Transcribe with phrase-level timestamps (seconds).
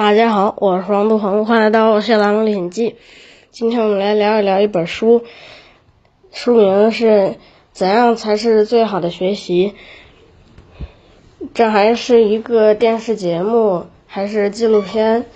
[0.00, 2.92] 大家好，我是王杜鹏，欢迎来到《谢兰的历险记》。
[3.50, 5.24] 今天我们来聊一聊一本书，
[6.32, 7.06] 书名是
[7.72, 9.74] 《怎样才是最好的学习》。
[11.52, 15.26] 这还是一个电视节目，还是纪录片？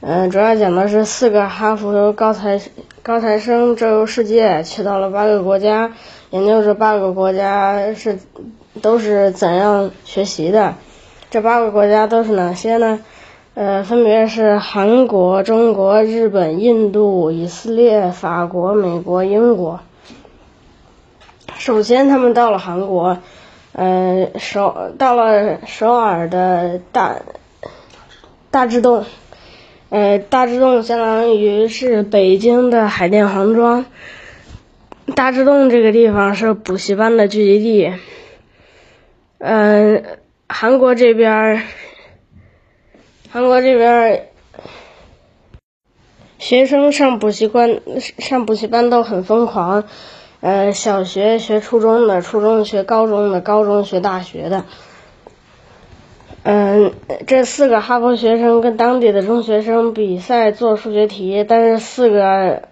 [0.00, 2.60] 嗯，主要讲的是四个哈佛高材
[3.04, 5.92] 高材生周游世界，去到了八个国家，
[6.30, 8.18] 研究这八个国家是
[8.82, 10.74] 都是怎样学习的。
[11.30, 12.98] 这八个国家都是哪些呢？
[13.60, 19.80] 呃，分别是韩国、中国、日本、印度、以色列、法国、美国、英国。
[21.56, 23.18] 首先，他们到了韩国，
[23.72, 27.16] 呃，首到了首尔的大
[28.52, 29.04] 大智洞，
[29.88, 33.86] 呃，大智洞相当于是北京的海淀黄庄。
[35.16, 37.92] 大智洞这个地方是补习班的聚集地。
[39.38, 40.04] 嗯，
[40.48, 41.60] 韩国这边。
[43.30, 44.28] 韩国这边
[46.38, 47.80] 学生上补习班，
[48.18, 49.84] 上补习班都很疯狂。
[50.40, 54.64] 呃，小学学初中的，初中学高中的，高中学大学的。
[56.44, 56.94] 嗯，
[57.26, 62.62] 这四个哈佛学生跟当地的中学生比赛做数学题，但是四个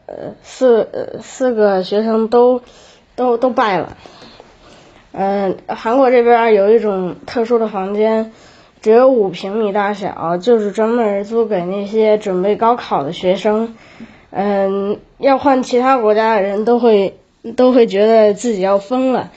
[0.42, 2.62] 四四个学生都
[3.14, 3.96] 都都败了。
[5.12, 8.32] 嗯，韩国这边有一种特殊的房间。
[8.86, 13.74] 只有五平米大小，就是专门租给那些准备高考的学生。
[14.30, 17.18] 嗯，要换其他国家的人都会
[17.56, 19.32] 都会觉得自己要疯了。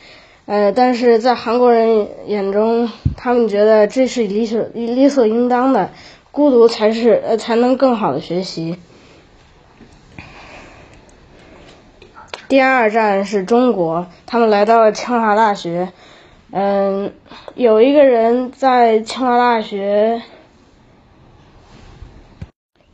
[0.46, 5.90] 呃，但是在韩国人眼中，他们觉得这是理所理所应当的，
[6.30, 8.78] 孤独才是呃才能更好的学习。
[12.48, 15.92] 第二站是中国，他们来到了清华大学。
[16.52, 17.14] 嗯，
[17.54, 20.24] 有一个人在清华大学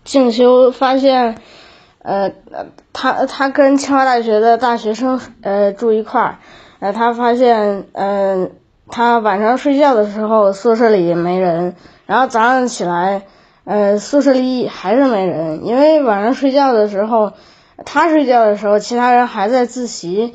[0.04, 1.38] 进修，发现，
[2.00, 2.34] 呃，
[2.92, 6.40] 他他跟清华大学的大学生呃住一块儿，
[6.80, 8.52] 呃，他发现，嗯，
[8.90, 13.22] 他晚上睡觉的时候宿舍里没人，然后早上起来，
[13.64, 17.32] 呃，宿舍里还是没人，因为晚上睡觉的时候，
[17.86, 20.34] 他睡觉的时候，其他人还在自习。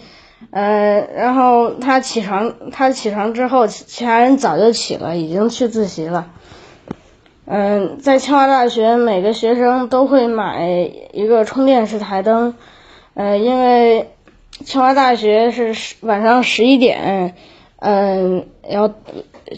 [0.50, 6.28] 呃，然后他起床，他起床之后，其他人早就起了，已经去自习了。
[7.44, 10.66] 嗯，在清华大学，每个学生都会买
[11.12, 12.54] 一个充电式台灯，
[13.14, 14.10] 呃，因为
[14.64, 17.34] 清华大学是晚上十一点，
[17.78, 18.94] 嗯，要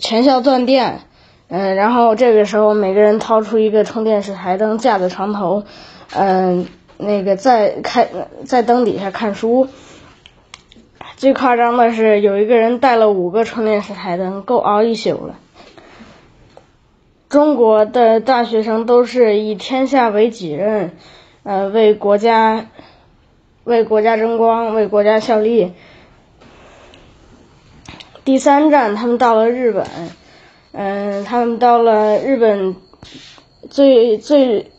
[0.01, 1.01] 全校断电，
[1.49, 5.63] 嗯，然后这个时候每个人掏出一个充电式台灯架在床头，
[6.15, 6.67] 嗯，
[6.97, 8.09] 那个在开
[8.47, 9.69] 在灯底下看书。
[11.23, 15.37] 最夸张的是，有一个人带了五个充电式台灯，够熬一宿了。
[17.29, 20.97] 中国的大学生都是以天下为己任，
[21.45, 22.67] 呃，为国家
[23.63, 25.75] 为国家争光，为国家效力。
[28.25, 29.87] 第三站，他们到了日本，
[30.73, 32.75] 嗯，他们到了日本
[33.71, 34.73] 最最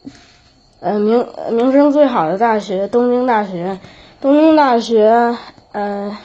[0.82, 3.80] 呃名名声最好的大学——东京大学。
[4.20, 5.38] 东京大学。
[5.74, 6.16] 呃，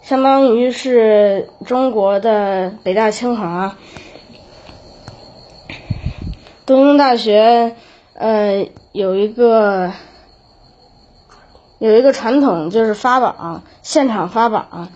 [0.00, 3.76] 相当于是中国的北大清华。
[6.64, 7.76] 东京大学
[8.14, 9.92] 呃有一个
[11.78, 14.88] 有一个传统，就是发榜，现场发榜。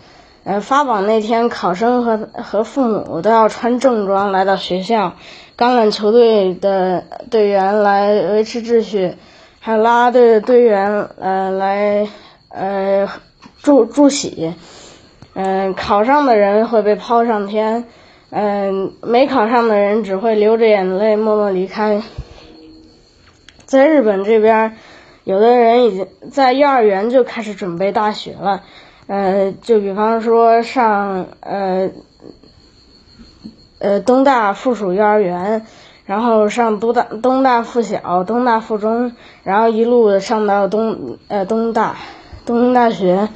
[0.42, 5.12] 呃，发榜那天，考生和和父母都要穿正装来到学校，
[5.58, 9.16] 橄榄球队的队员来维持秩序，
[9.60, 12.08] 还有啦啦队的队员呃来
[12.48, 13.06] 呃。
[13.62, 14.54] 祝祝喜，
[15.34, 17.84] 嗯，考上的人会被抛上天，
[18.30, 22.00] 嗯，没考上的人只会流着眼泪默默离开。
[23.66, 24.76] 在日本这边，
[25.24, 28.62] 有的人已经在幼儿园就开始准备大学了，
[29.06, 31.90] 呃，就比方说上呃
[33.78, 35.66] 呃东大附属幼儿园，
[36.06, 39.12] 然后上东大东大附小、东大附中，
[39.44, 41.96] 然后一路上到东呃东大。
[42.46, 43.28] 东大学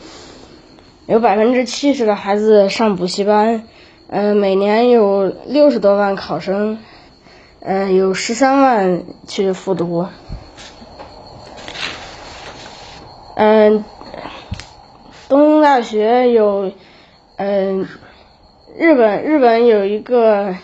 [1.06, 3.64] 有百分之七十的孩子上补习班，
[4.08, 6.78] 嗯，每年有六十多万考生，
[7.60, 10.06] 嗯，有十三万去复读，
[13.36, 13.84] 嗯，
[15.28, 16.72] 东京大学有，
[17.36, 17.86] 嗯，
[18.78, 20.54] 日本日本有一个。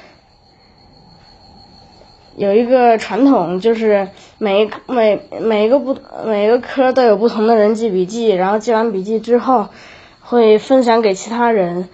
[2.37, 4.09] 有一个传统，就是
[4.39, 9.69] 每每每个不每个科都有不同的人记笔记，然后记完笔记之后
[10.31, 11.89] 会分享给其他人。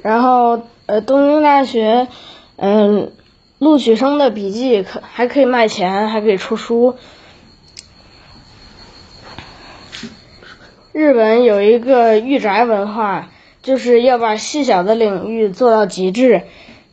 [0.00, 2.08] 然后呃，东京大学，
[2.56, 3.12] 嗯，
[3.58, 6.96] 录取生的笔记可还可以卖钱，还可以出书。
[10.92, 13.28] 日本有一个御宅文化，
[13.60, 16.44] 就是要把细小的领域做到极致，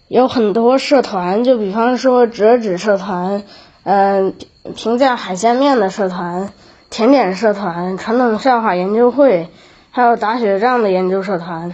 [0.10, 3.44] 有很多社团，就比方说折纸社团，
[3.84, 4.34] 嗯，
[4.76, 6.52] 评价海鲜面的社团，
[6.94, 9.48] 甜点社团，传统笑话研究会，
[9.90, 11.74] 还有打雪仗的研究社团。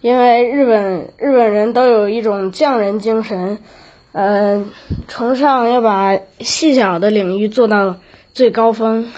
[0.00, 3.58] 因为日本日本人都有一种匠人精神，
[4.12, 4.70] 嗯，
[5.06, 7.96] 崇尚要把细小的领域做到
[8.32, 9.12] 最高峰。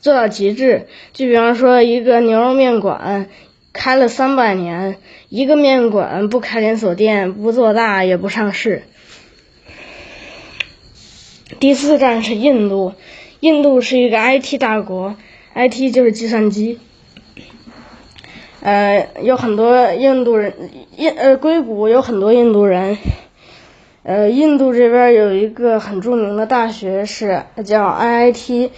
[0.00, 3.28] 做到极致，就比方说一个牛肉面馆
[3.72, 4.96] 开了三百年，
[5.28, 8.82] 一个面馆不开连锁店，不做大，也不上市。
[11.60, 12.92] 第四站是印度，
[13.40, 15.16] 印度是一个 IT 大国
[15.54, 16.78] ，IT 就是计算机。
[18.60, 20.54] 呃，有很多印度人，
[20.96, 22.96] 印呃硅谷有很多印度人。
[24.02, 28.70] 呃，印度这边有一个很著名的大学是叫 IIT。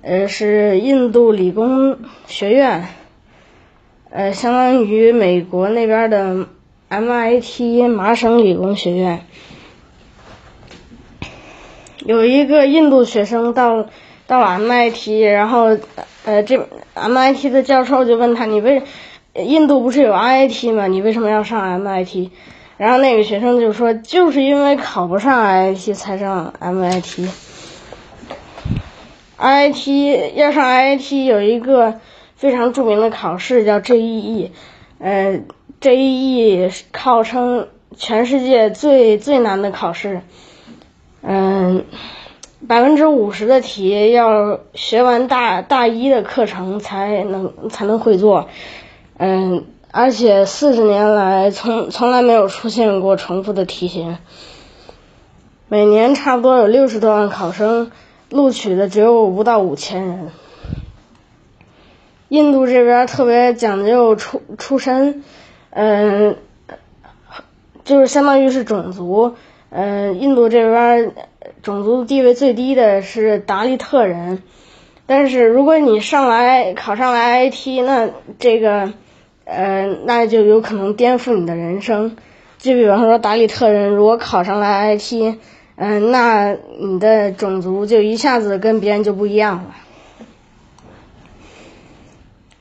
[0.00, 1.98] 呃，是印度理工
[2.28, 2.86] 学院，
[4.10, 6.46] 呃，相当于美国那边的
[6.88, 9.26] MIT 麻省理工学院。
[12.08, 13.84] 有一个印度学生到
[14.26, 15.76] 到 MIT，然后
[16.24, 18.82] 呃，这 MIT 的教授就问他：“你为
[19.34, 20.86] 印度不是有 IIT 吗？
[20.86, 22.30] 你为什么要上 MIT？”
[22.78, 27.28] 然后那个学生就说：“就是因为考不上 IIT 才上 MIT。”
[29.38, 32.00] IIT 要上 IIT 有一个
[32.36, 34.48] 非常著名的考试叫 JEE，
[34.98, 35.40] 呃
[35.82, 37.68] ，JEE 号称
[37.98, 40.22] 全世界最最难的考试，
[41.30, 41.84] 嗯，
[42.66, 48.48] 百分之五十的题要学完大大一的课程才能才能会做，
[49.18, 54.16] 嗯，而且四十年来从从来没有出现过重复的题型，
[55.68, 57.90] 每年差不多有六十多万考生。
[58.30, 60.30] 录取的只有不到五千人。
[62.28, 65.24] 印度这边特别讲究出出身，
[65.70, 66.36] 嗯，
[67.84, 69.36] 就是相当于是种族，
[69.70, 71.12] 嗯，印度这边
[71.62, 74.42] 种族地位最低的是达利特人，
[75.06, 78.92] 但是如果你上来考上来 IT，那这个，
[79.44, 82.16] 呃，那就有可能颠覆你的人生。
[82.58, 85.36] 就比方说达利特人如果考上来 IT。
[85.80, 89.76] 嗯，那你的种族就一下子跟别人就不一样了。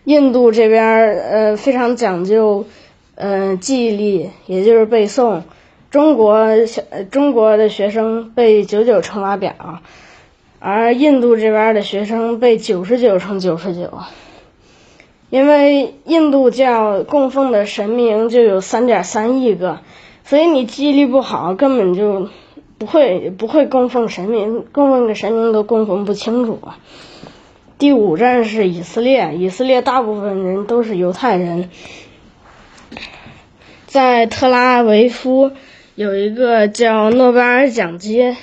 [0.04, 2.68] 印度这边呃非常讲究，
[3.16, 5.42] 呃记忆力，也就是背诵。
[5.92, 6.82] 中国小
[7.12, 9.82] 中国的学生背九九乘法表，
[10.60, 14.00] 而印度这边的学生背九十九乘九十九。
[15.30, 19.80] 因为印度教供奉的神明就有三点三亿个，
[20.24, 22.30] 所以你记忆力不好，根本就。
[22.80, 26.60] 不会不会供奉神明，供奉的神明都供奉不清楚。
[27.80, 31.72] 第五站是以色列，以色列大部分人都是犹太人。
[33.88, 35.54] 在特拉维夫
[35.98, 38.38] 有一个叫诺贝尔奖金，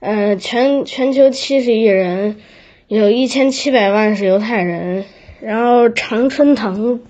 [0.00, 2.38] 嗯，全全球七十亿人，
[2.88, 5.04] 有一千七百万是犹太人。
[5.42, 7.00] 然后常春藤，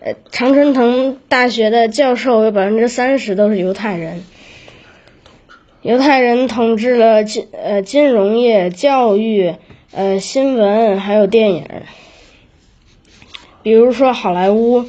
[0.00, 4.24] 呃，常春藤大学的教授有百分之三十都是犹太人。
[5.82, 9.54] 犹太人统治了金呃金融业、教育、
[9.92, 11.64] 呃新闻还有电影，
[13.62, 14.86] 比如说好莱坞，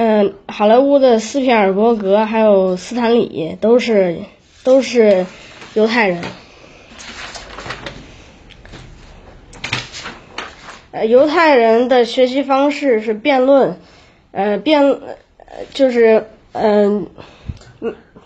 [0.00, 4.18] 嗯，好莱坞的斯皮尔伯格还有斯坦李都是
[4.62, 5.26] 都是
[5.74, 6.22] 犹太人。
[11.08, 13.80] 犹太人的学习方式是辩论，
[14.30, 15.00] 呃辩，
[15.74, 17.08] 就是嗯。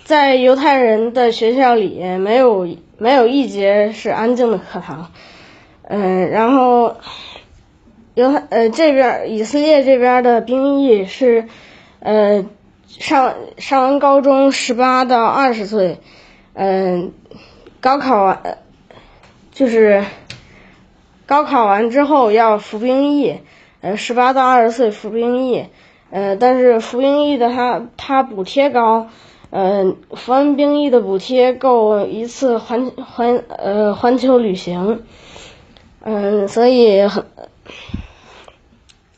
[0.04, 5.10] 在犹太人的学校里，没有没有一节是安静的课堂，
[5.88, 6.96] 嗯，然后
[8.14, 11.48] 犹太呃这边以色列这边的兵役是，
[12.00, 12.44] 呃
[12.86, 15.98] 上上完高中十八到二十岁，
[16.54, 17.12] 嗯，
[17.80, 18.58] 高考完
[19.52, 20.04] 就是
[21.26, 23.38] 高考完之后要服兵役，
[23.80, 25.66] 呃十八到二十岁服兵役，
[26.10, 29.08] 呃但是服兵役的他他补贴高。
[29.54, 35.02] 嗯，服完兵役的补贴够一次环环呃环球旅行，
[36.00, 37.26] 嗯，所以很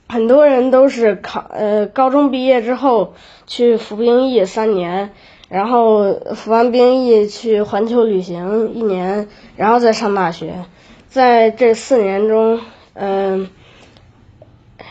[0.09, 3.15] 很多人都是考呃高中毕业之后
[3.47, 5.13] 去服兵役三年，
[5.49, 10.67] 然后服完兵役去环球旅行一年，然后再上大学，
[11.09, 12.61] 在这四年中，
[12.93, 13.49] 嗯，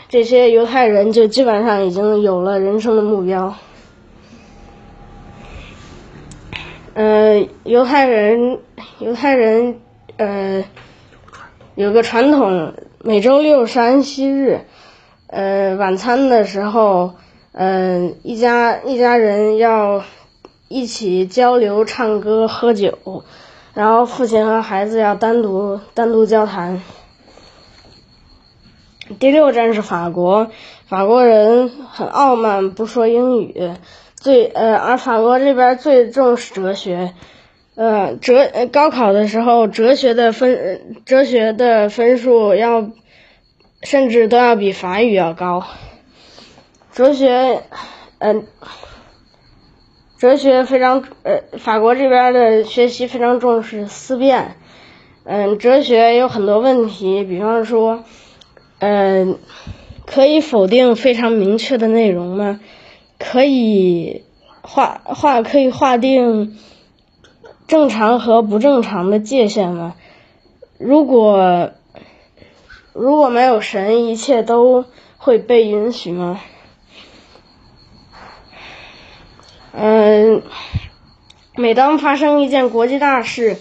[0.08, 3.54] 这些犹太人就基本上已经有了人生的目标。
[6.92, 8.58] 呃，犹太人，
[8.98, 9.80] 犹太人，
[10.16, 10.64] 呃，
[11.74, 12.72] 有个传统，
[13.06, 14.60] 每周六是安息日，
[15.26, 17.12] 呃，晚餐的时候，
[17.52, 20.02] 嗯，一家一家人要
[20.68, 23.22] 一起交流、唱歌、喝酒，
[23.74, 26.80] 然后父亲和孩子要单独单独交谈。
[29.18, 30.48] 第六站是法国，
[30.86, 33.72] 法国人很傲慢，不说英语。
[34.14, 37.12] 最呃，而法国这边最重视哲学，
[37.76, 42.90] 呃，哲高考的时候，哲学的分哲学的分数要，
[43.82, 45.64] 甚至都要比法语要高。
[46.92, 47.62] 哲学，
[48.18, 48.46] 嗯，
[50.18, 54.56] 哲学非常呃，法国这边的学习非常重视思辨，
[55.24, 58.04] 嗯，哲学有很多问题，比方说，
[58.78, 59.38] 嗯，
[60.06, 62.60] 可以否定非常明确的内容吗？
[63.18, 64.22] 可以
[64.62, 66.56] 划划可以划定
[67.66, 69.94] 正常和不正常的界限吗？
[70.78, 71.70] 如果
[72.92, 74.84] 如果没有神，一切都
[75.18, 76.40] 会被允许吗？
[79.72, 80.42] 嗯，
[81.56, 83.56] 每当发生一件国际大事，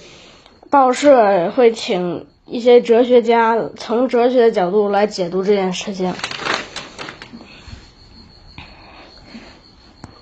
[0.70, 6.14] 报社会请一些哲学家从哲学的角度来解读这件事情。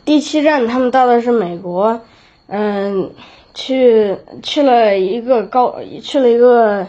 [0.05, 2.01] 第七站，他们到的是美国，
[2.47, 3.11] 嗯，
[3.53, 6.88] 去去了一个高，去了一个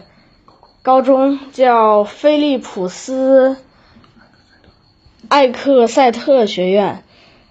[0.81, 3.57] 高中，叫菲利普斯
[5.29, 7.03] 艾克塞特学院，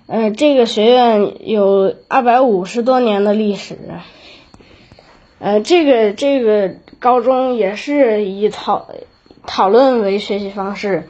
[0.06, 3.78] 嗯，这个学院有二百五十多年的历史，
[5.38, 8.88] 呃，这个这个高中也是以讨
[9.46, 11.08] 讨论为学习方式，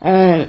[0.00, 0.48] 嗯。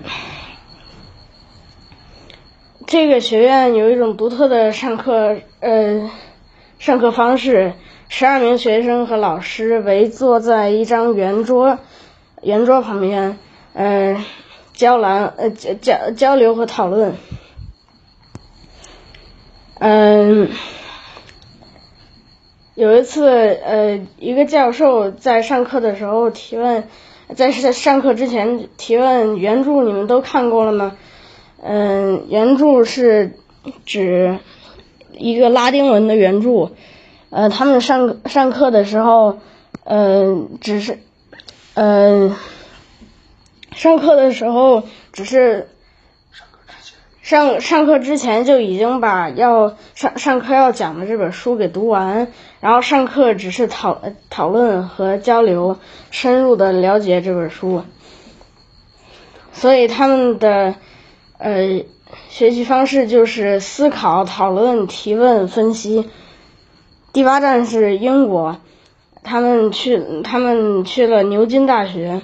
[2.88, 6.10] 这个学院有一种独特的上课呃
[6.79, 7.74] 上课方式，
[8.07, 11.77] 十二名学生和老师围坐在一张圆桌
[12.41, 13.38] 圆桌旁边，
[13.74, 14.24] 嗯，
[14.71, 17.17] 交谈呃交交交流和讨论，
[19.79, 20.50] 嗯，
[22.75, 26.86] 有一次呃一个教授在上课的时候提问，
[27.36, 30.95] 在上上课之前提问原著你们都看过了吗？
[31.62, 33.33] 嗯，原著是
[33.86, 34.39] 指
[35.20, 36.72] 一个拉丁文的原著。
[37.30, 39.38] 呃，他们上上课的时候，
[39.84, 41.00] 嗯，只是，
[41.76, 42.36] 嗯，
[43.76, 44.84] 上课的时候
[45.14, 45.70] 只是
[47.22, 55.78] 上上课之前就已经把要上上课要讲的这本书给读完，然后上课只是讨讨论和交流，
[56.10, 57.84] 深入的了解这本书。
[59.52, 60.76] 所以他们的。
[61.42, 61.86] 呃，
[62.30, 66.10] 学习方式就是思考、讨论、提问、分析。
[67.13, 68.58] 第八站是英国，
[69.24, 72.22] 他们去他们去了牛津大学，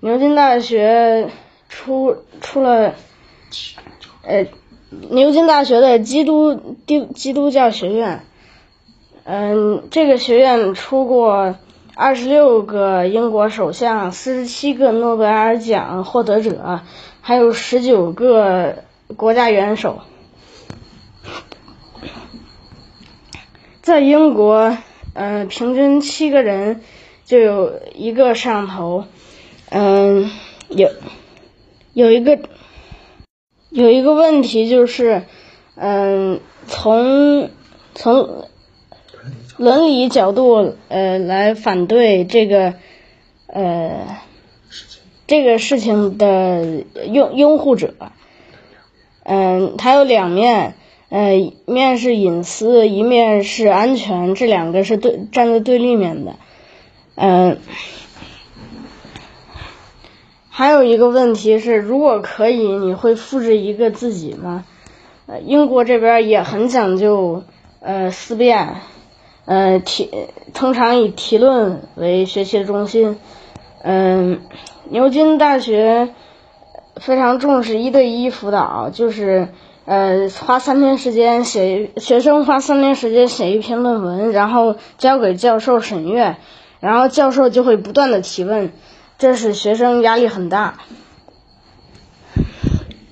[0.00, 1.30] 牛津大学
[1.68, 2.94] 出出了，
[4.22, 4.46] 呃，
[5.10, 6.76] 牛津大学的基督
[7.14, 8.24] 基督教学院，
[9.24, 11.56] 嗯，这个学院出过
[11.94, 16.80] 二十六个英国首相，四十七个诺贝尔奖获得者。
[17.24, 18.78] 还有十九个
[19.16, 20.00] 国家元首，
[23.80, 24.76] 在英国，
[25.14, 26.82] 嗯，平均七个人
[27.24, 29.04] 就有一个摄像头，
[29.70, 30.30] 嗯，
[30.68, 30.90] 有
[31.92, 32.38] 有一个
[33.70, 35.24] 有一个问题就是，
[35.76, 37.50] 嗯，从
[37.94, 38.48] 从
[39.56, 42.74] 伦理角度呃来反对这个
[43.46, 44.18] 呃。
[45.24, 47.94] 这个事情的拥拥护者，
[49.24, 50.74] 嗯，它有两面，
[51.08, 56.36] 呃，一面是隐私，一面是安全，这两个是对站在对立面的，
[57.14, 57.58] 嗯，
[60.48, 64.64] 还有一个问题是，如果可以，你会复制一个自己吗？
[65.44, 67.42] 英国这边也很讲究，
[67.80, 68.76] 呃，思辨，
[69.44, 70.10] 呃，提
[70.52, 73.18] 通常以提论为学习的中心，
[73.82, 74.40] 嗯。
[74.90, 76.10] 牛津大学
[77.04, 79.48] 非常重视一对一辅导，就是
[79.86, 86.36] 呃花三天时间写学生花三天时间写一篇论文，然后交给教授审阅，
[86.78, 88.70] 然后教授就会不断的提问，
[89.18, 90.74] 这使学生压力很大。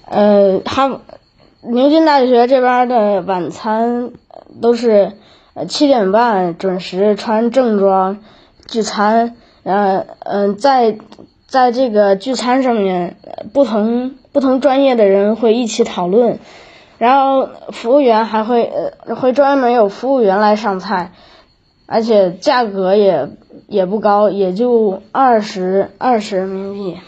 [0.06, 1.00] 呃，他
[1.62, 4.12] 牛津大学这边的晚餐
[4.62, 5.16] 都是
[5.68, 8.18] 七点半准时穿正装
[8.68, 10.96] 聚餐，呃嗯在。
[11.50, 13.16] 在这个聚餐上面，
[13.52, 16.38] 不同不同专业的人会一起讨论，
[16.96, 18.70] 然后服务员还会
[19.06, 21.10] 呃会专门有服务员来上菜，
[21.86, 23.30] 而且价格也
[23.66, 27.00] 也不高，也就二十二十人民币。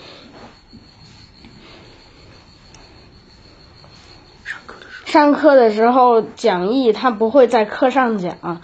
[5.05, 8.61] 上课的时候讲义他不会在课上讲，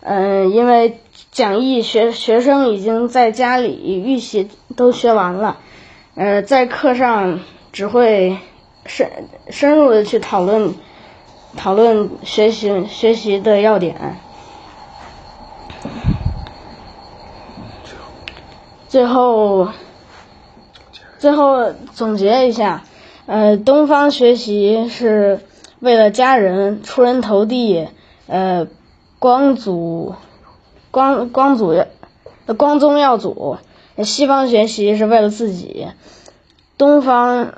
[0.00, 1.00] 嗯，因为
[1.38, 5.58] 讲义学学生已经在家里预习都学完了，
[6.16, 7.38] 呃，在课上
[7.70, 8.38] 只会。
[8.86, 9.10] 深
[9.50, 10.74] 深入的去讨论
[11.58, 14.18] 讨论学习学习的要点，
[18.88, 19.68] 最后
[21.18, 22.82] 最后总结一下，
[23.26, 25.40] 呃，东方学习是
[25.80, 27.88] 为了家人出人头地，
[28.26, 28.66] 呃，
[29.18, 30.14] 光祖
[30.98, 31.84] 光光祖
[32.56, 33.58] 光宗耀祖；
[34.02, 35.86] 西方学习是为了自己，
[36.76, 37.52] 东方。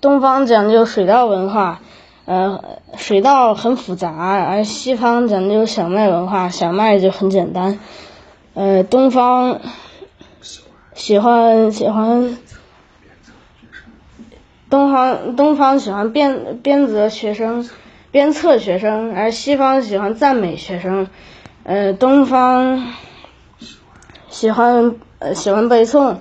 [0.00, 1.80] 东方讲究水稻文化，
[2.24, 7.80] 呃，水稻很复杂，而西方讲究小麦文化，小麦就很简单。
[8.54, 9.60] 呃，东方
[10.94, 12.38] 喜欢喜欢
[14.70, 17.68] 东方东方喜欢鞭鞭责学生，
[18.12, 21.08] 鞭策学生，而西方喜欢赞美学生。
[21.68, 22.94] 呃，东方
[24.30, 26.16] 喜欢呃喜欢背诵，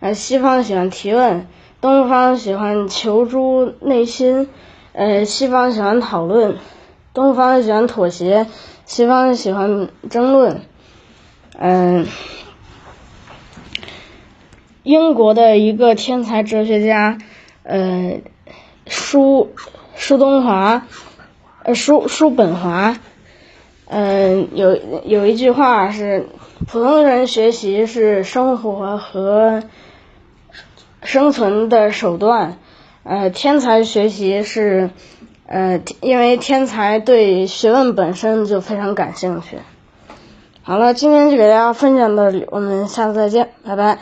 [0.00, 1.46] 呃西方喜欢提问。
[1.80, 4.50] 东方喜欢求诸内心，
[4.92, 6.56] 呃，西方喜欢讨论；
[7.14, 8.46] 东方喜欢妥协，
[8.84, 10.60] 西方喜欢争论。
[11.58, 12.06] 嗯，
[14.82, 17.16] 英国的一个天才哲学家，
[17.62, 18.20] 呃，
[18.86, 19.54] 叔
[19.94, 20.86] 叔东华，
[21.62, 22.98] 呃，叔叔本华，
[23.90, 26.26] 嗯，有有一句话是：
[26.66, 29.62] 普通人学习是生活和。
[31.02, 32.58] 生存的手段，
[33.04, 34.90] 呃，天才学习是，
[35.46, 39.56] 呃，因为天才对学问本身就非常感兴趣。
[40.60, 43.96] 好了，今天就给大家分享到这里，我们下次再见，拜拜。